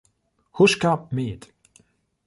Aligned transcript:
Hauschka 0.57 1.07
Med“. 1.11 1.45